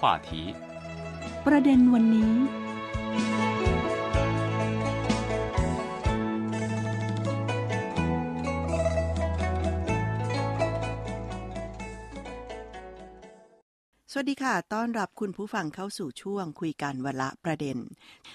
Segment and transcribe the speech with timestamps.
[0.00, 0.30] 话题。
[1.46, 2.32] ประเด็นวันนี้
[14.30, 17.76] ดีค่ะ ต้อนรับคุณผู้ฟังเข้าสู่ช่วงคุยกันวันละประเด็น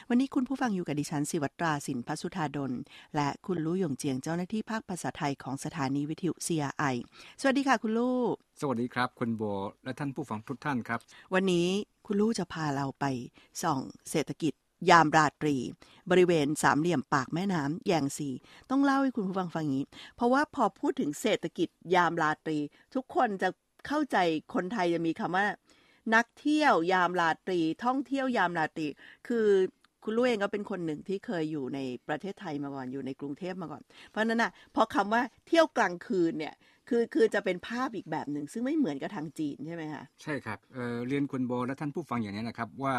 [0.10, 2.72] วันนี้คุณผู้ฟังอยู่กับดิฉันศิวัตราสินพัสุธาดล
[3.16, 6.96] และคุณลู่หยงเจียงเจ้าหน้าที่ภาคภาษาไทยของสถานีวิทยุ CRI
[7.42, 8.20] สวัสดีค่ะคุณลู่
[8.62, 9.44] สวัสดีครับ คุณโบ
[9.84, 11.00] และท่านผู้ฟังทุกท่านครับ
[11.34, 11.68] วันนี้
[12.06, 13.06] คุณลู่จะพาเราไป
[13.64, 13.80] ส่อง
[14.12, 14.54] เศรษฐกิจ
[14.90, 15.56] ยามราตรี
[16.12, 18.30] บริเวณสามเหลี่ยมปากแม่น้ำแยงซี
[18.70, 22.58] ต้องเล่าให้คุณผู้ฟังฟังอย่างนี้ เพราะว่าพอพูดถึงเศรษฐกิจยามราตรี
[22.96, 23.50] ทุกคนจะ
[23.88, 24.18] เข้าใจ
[24.54, 25.46] คนไทยจะมีคำว่า
[26.16, 28.88] นักเที่ยวยามราตรี ท่องเที่ยวยามราตรี
[29.28, 29.48] คือ
[30.04, 36.54] คุณลู่เองก็เป็นคนหนึ่งที่เคยอยู่ในประเทศไทยมาก่อนอยู่ในกรุงเทพมาก่อน เพราะนั้นน่ะพอคำว่าเที่ยวกลางคืนเนี่ย
[36.90, 42.98] คือคือจะเป็นภาพอีกแบบหนึ่ง ซึ่งไม่เหมือนกับทางจีนใช่ไหมคะใช่ครับเเรียนคุณโบและท่านผู้ฟังอย่างนี้นะครับว่า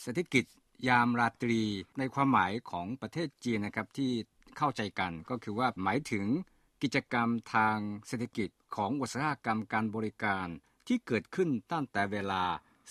[0.00, 0.44] เศรษฐกิจ
[0.88, 1.60] ยามราตรี
[1.98, 4.10] ในความหมายของประเทศจีนนะครับที่
[4.58, 6.24] เข้าใจกันก็คือว่าหมายถึง
[6.82, 7.76] กิจกรรมทาง
[8.08, 10.46] เศรษฐกิจของอุตสาหกรรมการบริการ
[10.86, 12.42] ที่เกิดขึ้นตั้งแต่เวลา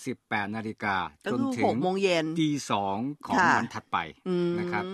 [0.04, 3.98] 18 นาฬิกาก็จนคือถึหงกโมงเย็นตีสองของค่ะวันถัดไป
[4.28, 4.84] อืมนะครับ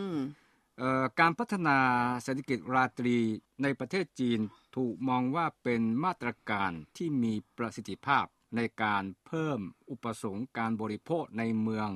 [0.78, 1.78] เอ่อการพัฒนา
[2.22, 3.16] เศรษฐกิจราตรี
[3.62, 4.40] ในประเทศจีน
[4.76, 8.24] ถูกมองว่าเป็นมาตรการที่มีประสิทธิภาพ
[8.56, 9.60] ในการเพิ่ม
[9.90, 11.88] อุปสงค์การบริโภคในเมือง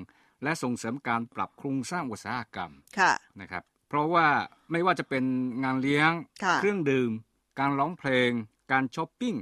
[0.42, 4.28] และส่งเสริมการปรับโครงสร้างอุตสาหกรรมค่ะนะครับ เพราะว่า
[4.70, 5.24] ไม่ว่าจะเป็น
[5.64, 6.10] งานเลี้ยง
[6.44, 7.10] ค่ะเครื่องดื่ม
[7.58, 8.30] การร้องเพลง
[8.72, 9.34] การช้อปปิ้ง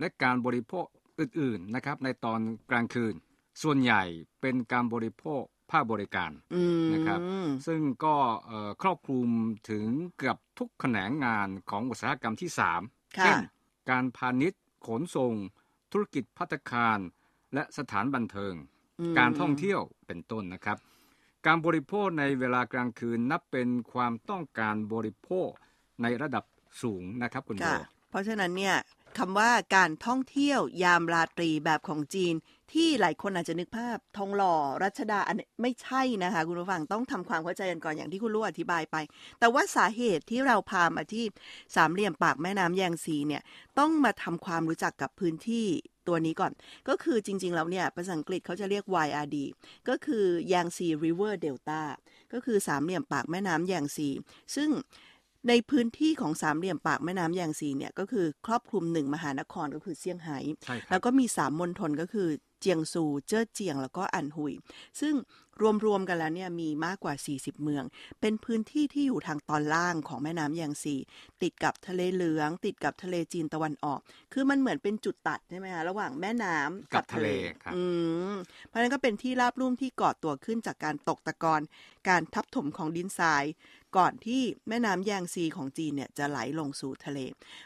[0.00, 0.86] และการบริโภค
[1.20, 3.14] อื่นๆนะครับในตอนกลางคืน
[3.62, 4.02] ส่วนใหญ่
[4.40, 7.20] เป็นการบริโภคภาคบริการอืมนะครับ
[7.66, 9.28] ซึ่งก็เอ่อครอบคลุม
[9.70, 9.86] ถึง
[10.18, 12.50] เกือบทุกแขนงงานของอุตสาหกรรมที่
[12.82, 13.38] 3ค่ะเช่น
[13.90, 15.34] การพาณิชย์ ขนส่ง
[15.92, 16.98] ธุรกิจพัตตาคาร
[17.54, 18.54] และสถานบันเทิง
[19.00, 20.78] อืมการท่องเที่ยวเป็นต้นนะครับ
[21.46, 25.48] การบริโภคในเวลากลางคืนนับเป็นความต้องการบริโภค
[26.02, 26.44] ในระดับ
[26.82, 27.78] สูงนะครับคุณโบค่ะ
[28.10, 28.76] เพราะฉะนั้นเนี่ย
[29.18, 32.34] คำว่าการท่องเที่ยวยามราตรีแบบของจีน
[32.72, 38.96] ที่หลายคนอาจจะนึกภาพทองหล่อรัชดาอันนี้ไม่ใช่นะคะ คุณผู้ฟังต้องทำความเข้าใจกันก่อนอย่างที่คุณรู้อธิบายไป
[39.38, 41.24] แต่ว่าสาเหตุที่เราพามาที่
[41.76, 43.42] สามเหลี่ยมปากแม่น้ำแยงซีเนี่ย
[43.78, 45.66] ต้องมาทำความรู้จักกับพื้นที่
[46.08, 46.52] ตัวนี้ก่อน
[46.88, 49.36] ก็คือจริง ๆ แล้วเนี่ย ภาษาอังกฤษเขาจะเรียก YRD
[49.88, 51.82] ก็คือ Yangtze River Delta
[52.32, 54.08] ก็คือสามเหลี่ยมปากแม่น้ำแยงซี
[54.56, 54.70] ซึ่ง
[55.48, 62.28] ในพื้นที่ของสามเหลี่ยมปากแม่น้ำแยงซีเนี่ยก็คือครอบคลุมหนึ่งมหานครก็คือเซี่ยงไฮ้ใช่ครัแล้บวก็มีสามมณฑลก็คือ
[62.60, 64.52] เจียงซู เจ้อเจียง แล้วก็อันหุย
[65.00, 65.14] ซึ่ง
[65.86, 67.84] รวมๆกันแล้วเนี่ยมีมากกว่า 40 เมือง
[68.20, 70.94] เป็นพื้นที่ที่อยู่ทางตอนล่างของแม่น้ำแยงซี
[71.42, 74.00] ติดกับทะเลเหลือง ติดกับทะเลจีนตะวันออก
[74.32, 77.28] คือมันเหมือนเป็นจุดตัดใช่ไหมคะระหว่างแม่น้ำกับทะเล
[77.62, 77.82] ครับอื
[78.30, 78.32] ม
[78.66, 81.60] เพราะฉะนั้นก็เป็นที่ราบลุ่มที่ก่อตัวขึ้นจากการตกตะกอน
[82.08, 83.44] การทับถมของดินทราย
[83.96, 87.18] ก่อนที่แม่น้ำแยงซีของจีนเนี่ยจะไหลลงสู่ทะเล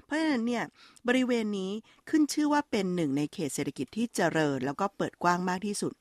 [0.04, 0.64] เพราะฉะนั้นเนี่ย
[1.08, 1.72] บริเวณนี้
[2.08, 5.92] ขึ้นชื่อว่าเป็นหนึ่งในเขตเศรษฐกิจที่เจริญ แล้วก็เปิดกว้างมากที่สุด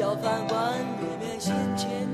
[0.00, 2.09] 小饭馆里面新鲜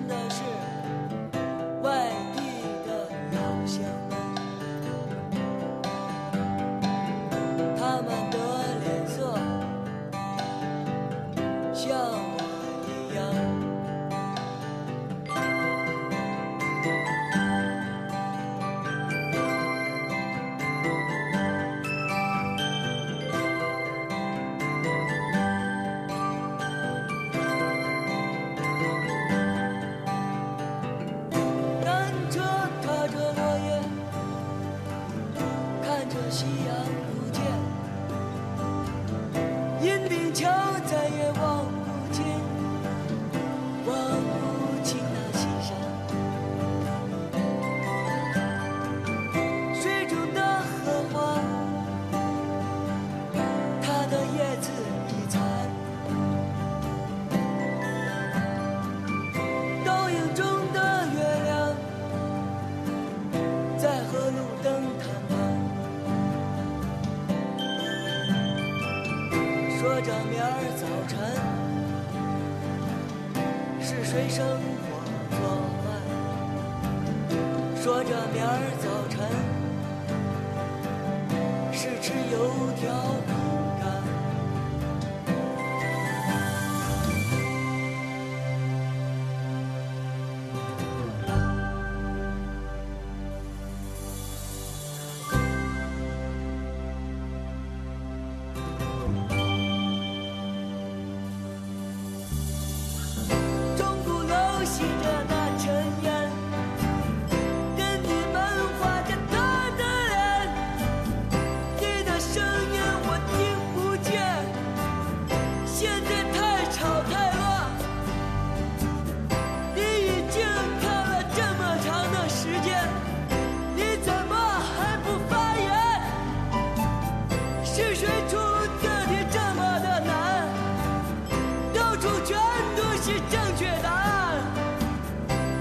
[132.25, 132.37] 全
[132.77, 134.43] 都是正确答案。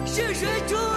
[0.06, 0.95] 是谁出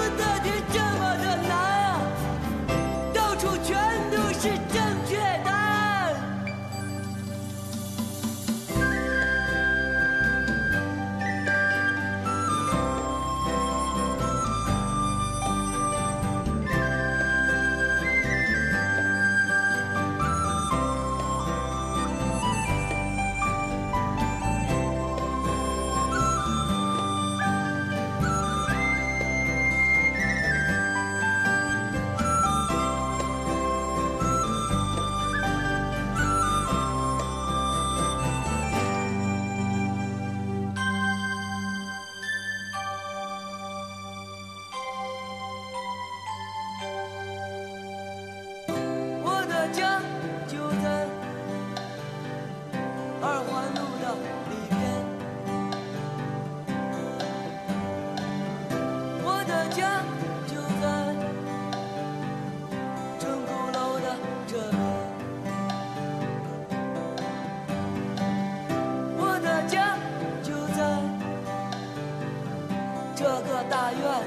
[73.68, 74.17] 大院。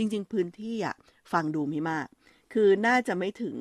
[0.00, 0.96] จริง ๆ พื้นที่อะ
[1.32, 2.06] ฟังดูไม่มาก
[2.52, 3.56] คือน่าจะไม่ถึง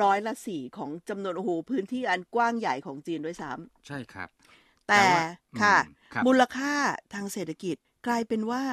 [0.00, 3.52] ร้อยละสี่ของจำนวนโอ้โหพื้นที่อันกว้างใหญ่ของจีนด้วยซ้
[3.86, 5.24] ใช่ครับำแต่ว่า
[5.62, 6.74] ค่ะอืมครับมูลค่า
[7.14, 8.64] ทางเศรษฐกิจกลายเป็นว่า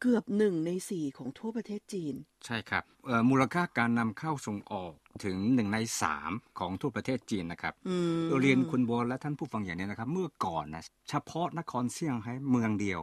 [0.00, 2.14] เกือบหนึ่งในสี่ของทั่วประเทศจีน
[2.46, 4.92] ใช่ครับเอ่อมูลค่าการนำเข้าส่งออก
[5.24, 7.96] ถึงหนึ่งในสามของทั่วประเทศจีนนะครับอื
[8.30, 13.00] มเรียนคุณโบอและท่านผู้ฟังอย่างนี้นะครับ เมื่อก่อนนะเฉพาะนครเซี่ยงไฮ้เมืองเดียว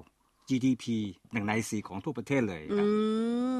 [0.49, 0.85] GDP
[1.31, 2.87] หนึ่งในสี่ของทั่วประเทศเลยคอืรับ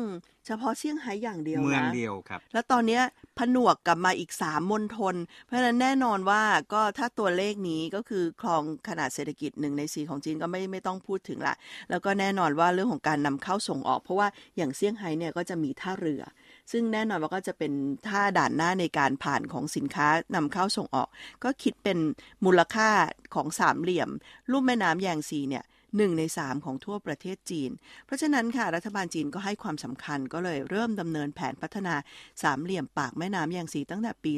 [0.04, 0.06] ม
[0.46, 3.02] เฉพาะเซี่ยงไฮ้อย่างเดียวเมืองนะเดียวครับ แล้วตอนเนี้ย
[3.38, 11.56] ผนวกกลับมาอีกสามมณฑลเพราะฉะนั้นแน่นอนว่าก็ถ้าตัวเลขนี้ก็คือครองขนาดเศรษฐกิจหนึ่งในสี่ของจีนก็ไม่ไม่ต้องพูดถึงละ
[11.90, 16.24] แล้วก็แน่นอนว่าเรื่องของการนำเข้าส่งออก เพราะว่าอย่างเซี่ยงไฮ้เนี่ยก็จะมีท่าเรือ
[16.72, 17.72] ซึ่งแน่นอนว่าก็จะเป็น
[18.08, 21.08] ท่าด่านหน้าในการผ่านของสินค้านำเข้าส่งออก
[21.44, 21.98] ก็คิดเป็น
[22.46, 22.90] มูลค่า
[23.36, 24.10] ของสามเหลี่ยม
[24.52, 25.63] ลุ่มแม่น้ำแยงซีเนี่ย
[25.98, 27.72] หนึ่งในสามของทั่วประเทศจีน
[28.06, 31.96] เพราะฉะนั้นค่ะรัฐบาลจีนก็ให้ความสำคัญก็เลยเริ่มดำเนินแผนพัฒนา
[32.44, 34.34] สามเหลี่ยมปากแม่น้ำแยงซีตั้งแต่ปี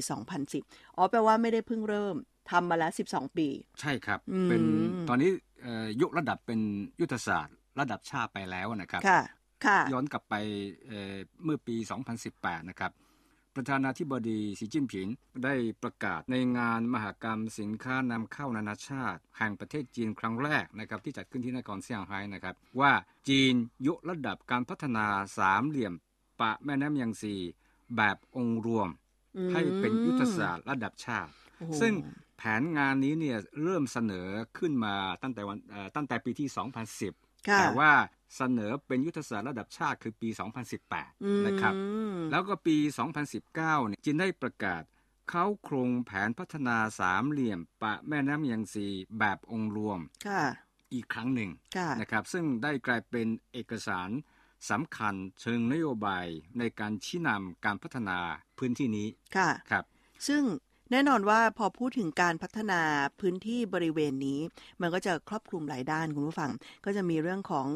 [0.45, 2.15] 2010 อ๋อแปลว่าไม่ได้เพิ่งเริ่ม
[2.51, 3.47] ทำมาแล้ว 12 ปี
[3.79, 4.63] ใช่ครับอืมเป็น
[5.09, 5.29] ตอนนี้
[5.61, 6.59] เอ่อยกระดับเป็น
[7.01, 9.21] ยุทธศาสตร์ ระดับชาติไปแล้วนะครับค่ะ
[9.65, 10.35] ค่ะย้อนกลับไป
[10.87, 11.75] เอ่อเมื่อปี
[12.23, 12.91] 2018 นะครับ
[13.55, 15.07] ประธานาธิบดีสีจิ้นผิง
[15.43, 22.91] ได้ประกาศในงานมหกรรมสินค้านำเข้านานาชาติ แห่งประเทศจีนครั้งแรกนะครับที่จัดขึ้นที่นครเซี่ยงไฮ้นะครับว่า
[23.27, 23.53] จีน
[23.87, 25.05] ยกระดับการพัฒนา
[25.37, 25.93] สามเหลี่ยม
[26.41, 27.35] ปะแม่น้ำยังซี
[27.97, 28.89] แบบองค์รวม
[29.37, 31.93] อืมให้เป็นยุทธศาสตร์ระดับชาติโอ้โหซึ่ง
[32.37, 36.47] แผนงานนี้เนี่ยเริ่มเสนอขึ้นมาตั้งแต่วันเอ่อตั้งแต่ปีที่
[36.97, 37.91] 2010ค่ะแต่ว่า
[38.35, 40.29] เสนอเป็นยุทธศาสตร์ระดับชาติคือปี
[40.87, 41.81] 2018 นะครับอื
[42.15, 42.77] มแล้วก็ปี
[43.33, 44.83] 2019 เนี่ยจีนได้ประกาศ
[45.29, 48.87] เขาโครงแผนพัฒนาสามเหลี่ยม ปะแม่น้ำยังซี
[49.19, 50.43] แบบองค์รวมค่ะ
[50.93, 54.09] อีกครั้งหนึ่งค่ะนะครับ ซึ่งได้กลายเป็นเอกสาร
[54.69, 56.25] สำคัญเชิงนโยบาย
[56.59, 58.19] ในการชี้นำการพัฒนา
[58.57, 59.85] พื้นที่นี้ค่ะครับ
[60.27, 60.43] ซึ่ง
[60.91, 62.81] แน่นอนว่าพอพูดถึงการพัฒนา
[63.19, 64.39] พื้นที่บริเวณนี้
[64.81, 66.51] มันก็จะครอบคลุมหลายด้านคุณผู้ฟัง
[66.85, 67.67] ก็จะมีเรื่องของ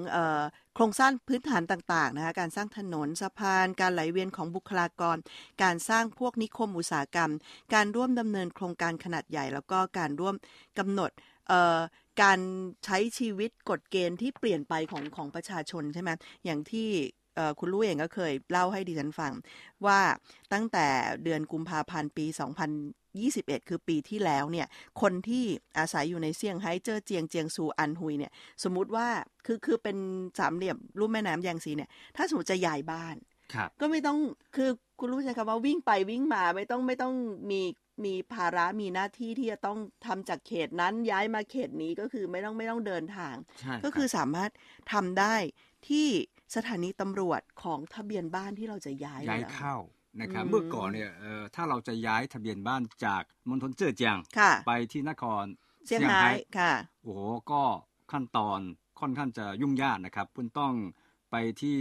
[0.75, 5.17] โครงสร้างพื้นฐานต่างๆนะคะการสร้างถนนสะพาน การไหลเวียนของบุคลากร
[5.63, 7.31] การสร้างพวกนิคมอุตสาหกรรม
[7.73, 10.35] การร่วมดำเนินโครงการขนาดใหญ่ แล้วก็การร่วม
[10.79, 11.11] กำหนด
[12.21, 12.39] การ
[12.85, 16.11] ใช้ชีวิตกฎเกณฑ์ที่เปลี่ยนไปของของประชาชนใช่ไหม
[16.45, 16.89] อย่างที่
[17.59, 19.33] คุณลู่เองก็เคยเล่าให้ดิฉันฟัง
[19.85, 19.99] ว่า
[20.53, 20.87] ตั้งแต่
[21.23, 22.25] เดือนกุมภาพันธ์ปี
[22.97, 24.67] 2021 คือปีที่แล้วเนี่ย
[25.01, 25.43] คนที่
[25.77, 28.31] อาศัยอยู่ในเซี่ยงไฮ้เจอเจียงเจียงซูอันฮุยเนี่ย
[28.63, 29.07] สมมุติว่า
[29.45, 29.97] คือคือเป็น
[30.39, 33.15] สามเหลี่ยมรูปแม่น้ำยางซีเนี่ย ถ้าสมมติจะย้ายบ้าน
[33.53, 34.17] ครับก็ไม่ต้อง
[34.55, 34.69] คือ
[34.99, 37.13] คุณรู้ใช่คำว่าวิ่งไปวิ่งมาไม่ต้องไม่ต้อง
[37.51, 37.61] มี
[38.05, 44.51] มีภาระมีหน้าที่ที่จะต้องทำจากเขตนั้นย้ายมาเขตนี้ก็คือไม่ต้องไม่ต้องเดินทางใช่ก็คือสามารถ
[44.93, 45.35] ทำได้
[45.87, 46.07] ที่
[46.55, 49.75] สถานีตำรวจของทะเบียนบ้านที่เราจะย้ายย้ายลหรอเข้า
[50.21, 55.43] นะครับอืมเมื่อก่อนเนี่ยเอ่อถ้าเราจะย้ายทะเบียนบ้านจากมณฑลเจ้อเจียงค่ะไปที่นคร
[55.85, 57.63] เซี่ยงไฮ้ค่ะโอ้โหก็
[58.11, 58.59] ขั้นตอน
[58.99, 60.73] ค่อนข้างจะยุ่งยากนะครับคุณต้อง
[61.31, 61.77] ไปที่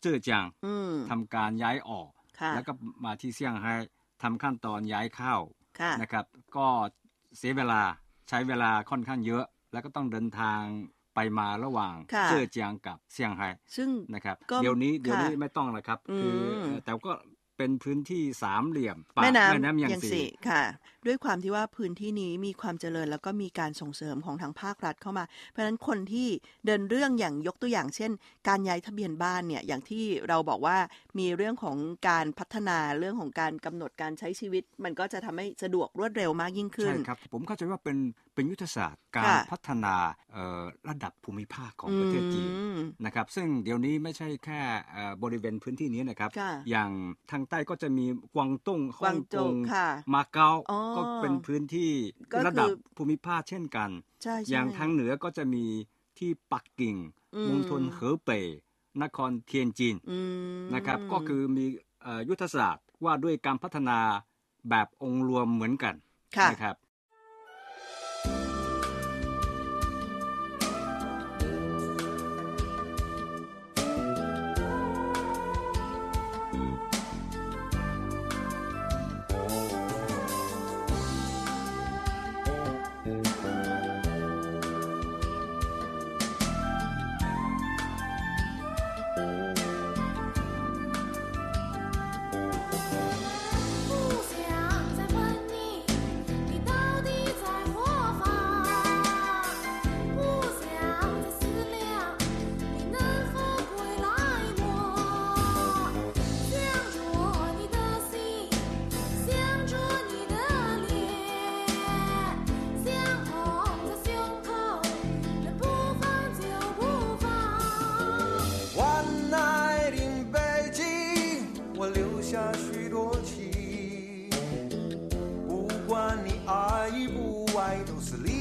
[0.00, 2.08] เจ้อเจียงอืมทำการย้ายออก
[2.40, 2.72] ค่ะแล้วก็
[3.04, 3.74] มาที่เซี่ยงไฮ้
[4.22, 5.34] ทำขั้นตอนย้ายเข้า
[5.80, 6.24] ค่ะนะครับ
[6.56, 6.66] ก็
[7.38, 7.82] เสียเวลา
[8.28, 10.62] ใช้เวลาค่อนข้างเยอะ แล้วก็ต้องเดินทาง
[11.20, 17.12] ไปมาระหว่างค่ะเจ้อเจียงกับเซี่ยงไฮ้ซึ่งนะครับก็เดี๋ยวนี้ค่ะเดี๋ยวนี้ไม่ต้องแล้วครับ คือมเอ่อแต่ก็
[17.58, 20.62] เป็นพื้นที่สามเหลี่ยมปากแม่น้แม่น้ำำยังยังสีสีค่ะ
[21.06, 26.28] ด้วยความที่ว่าพื้นที่นี้มีความเจริญแล้วก็มีการส่งเสริมของทางภาครัฐเข้ามา เพราะฉะนั้นคนที่
[26.66, 28.10] เดินเรื่องอย่างยกตัวอย่าง เช่น
[28.48, 30.76] การย้ายทะเบียนบ้านเนี่ยอย่างที่เราบอกว่า
[31.18, 31.76] มีเรื่องของ
[32.08, 37.96] การพัฒนาเรื่องของการกำหนดการใช้ชีวิต มันก็จะทำให้สะดวกรวดเร็วมากยิ่งขึ้นใช่ครับผมเข้าใจว่าเป็น
[38.40, 39.94] เป็นยุทธศาสตร์การค่ะพัฒนา
[40.32, 44.60] เอ่อระดับภูมิภาคของประเทศจีนอืมนะครับซึ่งเดี๋ยวนี้ไม่ใช่แค่
[44.92, 46.90] เอ่อบริเวณพื้นที่นี้นะครับค่ะอย่าง
[47.30, 51.92] ทางใต้ก็จะมีกวางตุ้งฮ่องกวางโจกวงค่ะมาเก๊าอ๋อก็เป็นพื้นที่
[52.32, 53.90] ก็คือระดับภูมิภาคเช่นกัน
[54.22, 55.64] ใช่ใช่อย่างทางเหนือก็จะมี
[56.18, 56.96] ที่ปักกิ่ง
[57.34, 58.46] อืมมณฑลเหอเป่ย
[59.02, 60.18] นครเทียนจินอื
[60.60, 61.64] มนะครับก็คือมี
[62.02, 63.98] เอ่อยุทธศาสตร์ว่าด้วยการพัฒนา
[64.70, 65.94] แบบองค์รวมเหมือนกัน
[66.36, 66.76] ค่ะนะครับ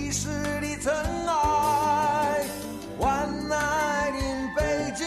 [0.10, 0.92] 历史的尘
[1.28, 2.42] 埃。
[2.98, 5.06] One night in 北京，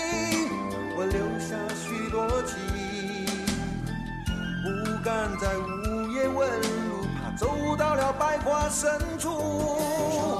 [0.97, 2.55] 我留下许多情。
[4.63, 4.69] 不
[5.03, 6.49] 敢在午夜问
[6.89, 10.32] 路，怕走到了百花深处。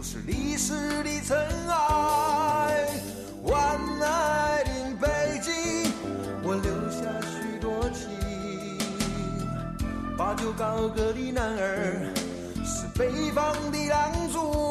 [0.00, 0.72] 都是历史
[1.04, 1.36] 的尘
[1.68, 2.88] 埃，
[3.42, 5.92] 万爱的北京，
[6.42, 8.08] 我留下许多情。
[10.16, 12.14] 把酒高歌的男儿，
[12.64, 14.69] 是北方的狼族。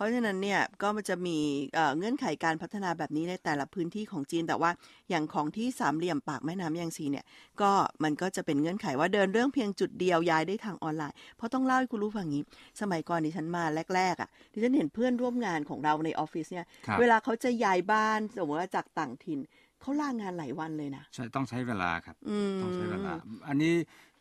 [0.00, 1.38] ราะฉะนั้นเนี่ยก็มันจะมี
[1.74, 4.70] เอ่อเงื่อนไขการพัฒนาแบบนี้ในแต่ละพื้นที่ของจีน แต่ว่า
[5.10, 7.24] อย่างของที่สามเหลี่ยมปากแม่น้ำยางซีเนี่ย
[7.60, 7.70] ก็
[8.04, 12.44] มันก็จะเป็นเงื่อนไขว่าเดินเรื่องเพียงจุดเดียวย้ายได้ทางออนไลน์ เพราะต้องเล่าให้คุณรู้ฟังอย่างนี้
[12.80, 19.40] สมัยก่อนดิฉันมาแรกๆอะดิฉันเห็นเพื่อนร่วมงานของเราในออฟฟิศเนี่ยครับเวลาเขาจะย้ายบ้านสมมติว่าจากต่างถิ่น
[19.80, 23.12] เขาลางานหลายวันเลยนะใช่ต้องใช้เวลาครับอืมต้องใช้เวลา
[23.48, 23.72] อันนี้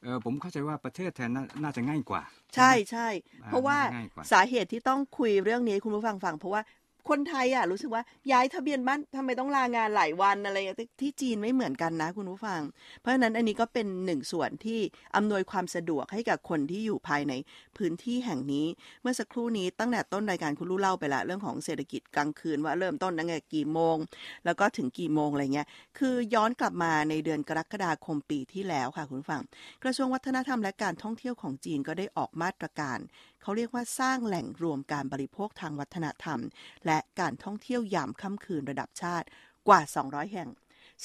[0.04, 2.22] เอ่อผมเข้าใจว่าประเทศแทนนาน่าจะง่ายกว่า
[2.56, 3.08] ใช่ใช่
[3.44, 6.62] อ่าเพราะว่าง่ายกว่าสาเหตุที่ต้องคุยเรื่องนี้ให้คุณผู้ฟังฟังเพราะว่า
[7.10, 12.62] คนไทยอะ รู้สึกว่าย้ายทะเบียนบ้านทำไมต้องลางานหลายวันอะไรอย่างเงี้ยที่ที่จีนไม่เหมือนกันนะคุณผู้ฟัง
[13.00, 14.80] เพราะฉะนั้นอันนี้ก็เป็นหนึ่งส่วนที่
[15.16, 17.34] อำนวยความสะดวกให้กับคนที่อยู่ภายใน
[17.78, 18.66] พื้นที่แห่งนี้
[19.02, 23.98] เมื่อสักครู่นี้ตั้งแต่ต้นรายการคุณรู้เล่าไปละเรื่องของเศรษฐกิจกลางคืนว่าเริ่มต้นตั้งแต่กี่โมง
[24.46, 29.42] แล้วก็ถึงกี่โมงอะไรเงี้ยคือย้อนกลับมาในเดือนกรกฎาคมปีที่แล้วค่ะคุณผู้ฟัง
[29.84, 33.00] กระทรวงวัฒนธรรมและการท่องเที่ยวของจีนก็ได้ออกมาตรการ
[33.42, 36.40] เขาเรียกว่าสร้างแหล่งรวมการบริโภคทางวัฒนธรรม
[36.86, 39.28] และการท่องเที่ยวยามค่ำคืนระดับชาติ
[39.68, 40.50] กว่า 200 แห่ง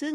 [0.00, 0.14] ซึ่ง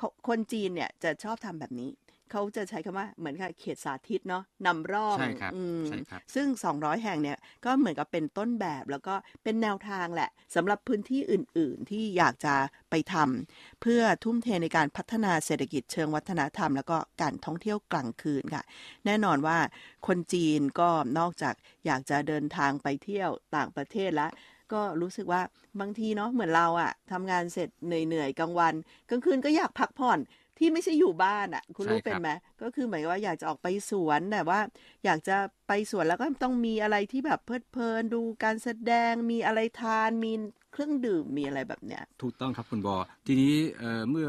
[0.00, 1.90] คนคนจีนเนี่ยจะชอบทำแบบนี้
[2.30, 12.54] เขาจะใช้คำว่าเหมือนกับเขตสาธิตเนาะนำร่องใช่ครับอืมใช่ครับ ซึ่ง 200 แห่งเนี่ยก็เหมือนกับเป็นต้นแบบแล้วก็เป็นแนวทางแหละสำหรับพื้นที่อื่น ๆ ที่อยากจะ
[12.90, 18.64] ไปทำเพื่อทุ่มเทในการพัฒนาเศรษฐกิจเชิงวัฒนธรรม แล้วก็การท่องเที่ยวกลางคืนค่ะ
[19.06, 19.58] แน่นอนว่า
[20.06, 21.54] คนจีนก็นอกจาก
[21.86, 24.30] อยากจะเดินทางไปเที่ยวต่างประเทศแล้ว
[24.72, 25.42] ก็รู้สึกว่า
[25.80, 28.74] บางทีเนาะเหมือนเราอะทำงานเสร็จเหนื่อยๆกลางวัน
[29.10, 30.18] กลางคืนก็อยากพักผ่อน
[30.58, 32.30] ที่ไม่ใช่อยู่บ้านอะคุณรู้ใช่ครับเป็นไหม
[32.62, 34.60] ก็คือหมายว่าอยากจะออกไปสวนแต่ว่า
[35.04, 35.36] อยากจะ
[35.68, 40.32] ไปสวนแล้วก็ต้องมีอะไรที่แบบเพลิดเพลินดูการแสดงมีอะไรทานมี
[40.72, 44.28] เครื่องดื่มมีอะไรแบบเนี้ย ถูกต้องครับคุณบอ ทีนี้เอ่อเมื่อ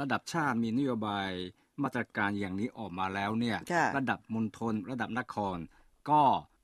[0.00, 1.28] ระดับชาติมีนโยบาย
[1.82, 5.58] มาตรการอย่างนี้ออกมาแล้วเนี่ยค่ะระดับมณฑลระดับนคร
[6.10, 6.22] ก็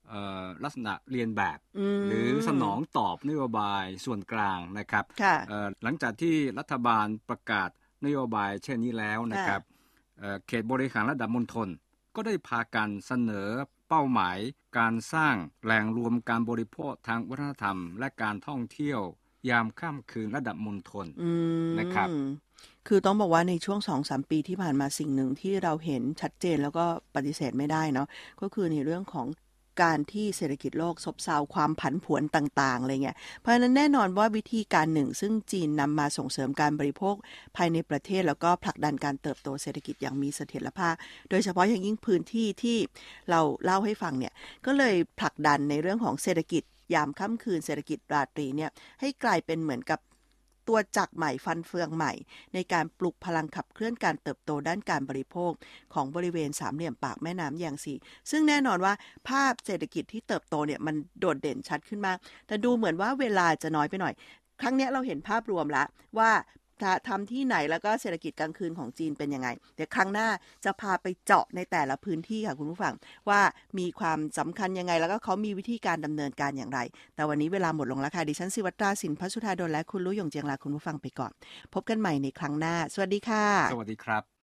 [0.08, 1.58] เอ่อลักษณะเรียนแบบ
[1.98, 7.70] มหรือสนองตอบนโยบายส่วนกลางนะครับค่ะเอ่อหลังจากที่รัฐบาลประกาศ
[8.04, 9.60] นโยบายเช่นนี้แล้วนะครับ
[10.18, 11.68] เอ่อเขตบริหารระดับมณฑล
[12.14, 13.48] ก็ได้พากันเสนอ
[13.88, 14.38] เป้าหมาย
[14.78, 15.34] การสร้าง
[15.64, 19.00] แหล่งรวมการบริโภคทางวัฒนธรรม และการท่องเที่ยว
[19.50, 21.30] ยามค่ำคืนระดับมณฑลอื
[21.66, 22.08] มนะครับ
[22.88, 26.84] คือต้องบอกว่าในช่วงสองสามปีที่ผ่านมาสิ่งหนึ่งที่เราเห็นชัดเจนแล้วก็
[27.14, 28.06] ปฏิเสธไม่ได้เนาะ
[28.40, 29.26] ก็คือในเรื่องของ
[29.82, 37.14] การที่เศรษฐกิจโลกซบเซาความผันผวนต่างๆอะไรเงี้ย เพราะฉะนั้นแน่นอนว่าวิธีการหนึ่ง ซึ่งจีนนำมาส่งเสริมการบริโภค
[37.56, 40.94] ภายในประเทศแล้วก็ผลักดันการเติบโตเศรษฐกิจอย่างมีเสถียรภาพ
[41.30, 42.78] โดยเฉพาะอย่างยิ่งพื้นที่ที่
[43.30, 44.32] เราเล่าให้ฟังเนี่ย
[44.66, 46.62] ก็เลยผลักดันในเรื่องของเศรษฐกิจ
[46.94, 50.00] ยามค่ำคืนเศรษฐกิจราตรีเนี่ยให้กลายเป็นเหมือนกับ
[50.68, 52.12] ตัวจักรใหม่ฟันเฟืองใหม่
[52.54, 55.52] ในการปลุกพลังขับเคลื่อนการเติบโตด้านการบริโภค
[55.94, 57.94] ของบริเวณสามเหลี่ยมปากแม่น้ำอย่างสี
[58.30, 58.94] ซึ่งแน่นอนว่า
[59.28, 64.14] ภาพเศรษฐกิจที่เติบโตเนี่ยมันโดดเด่นชัดขึ้นมาก แต่ดูเหมือนว่าเวลาจะน้อยไปหน่อย
[64.60, 65.86] ครั้งนี้เราเห็นภาพรวมละว
[66.18, 66.30] ว่า
[67.08, 70.28] ทำที่ไหนแล้วก็เศรษฐกิจกลางคืนของจีนเป็นยังไง เดี๋ยวครั้งหน้า
[70.64, 72.94] จะพาไปเจาะในแต่ละพื้นที่ค่ะคุณผู้ฟัง
[73.28, 73.40] ว่า
[73.78, 76.80] มีความสำคัญยังไง แล้วก็เขามีวิธีการดำเนินการอย่างไร
[77.14, 81.32] แต่วันนี้เวลาหมดลงแล้วค่ะดิฉันสิวัตราสินพัชุธาดลและคุณลุยยงเจียงลาคุณผู้ฟังไปก่อน
[81.74, 84.39] พบกันใหม่ในครั้งหน้า สวัสดีค่ะ สวัสดีครับ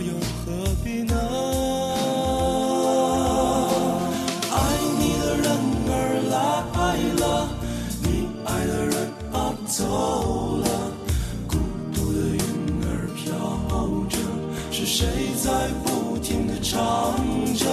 [0.00, 0.12] 又
[0.44, 0.52] 何
[0.84, 1.14] 必呢？
[4.50, 4.56] 爱
[4.98, 5.46] 你的人
[5.90, 5.92] 儿
[6.30, 6.34] 来
[7.18, 7.48] 了，
[8.02, 8.06] 你
[8.44, 8.94] 爱的人
[9.32, 10.66] 啊走了，
[11.46, 11.56] 孤
[11.92, 12.38] 独的云
[12.84, 13.26] 儿飘
[14.08, 14.16] 着，
[14.70, 15.06] 是谁
[15.42, 15.46] 在
[15.84, 16.76] 不停地唱
[17.54, 17.66] 着？